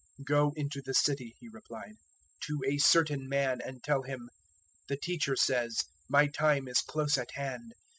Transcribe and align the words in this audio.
026:018 0.21 0.25
"Go 0.25 0.53
into 0.55 0.81
the 0.81 0.93
city," 0.95 1.35
He 1.39 1.47
replied, 1.47 1.93
"to 2.47 2.59
a 2.67 2.79
certain 2.79 3.29
man, 3.29 3.61
and 3.63 3.83
tell 3.83 4.01
him, 4.01 4.31
`The 4.89 4.99
Teacher 4.99 5.35
says, 5.35 5.83
My 6.09 6.25
time 6.25 6.67
is 6.67 6.81
close 6.81 7.19
at 7.19 7.29
hand. 7.35 7.75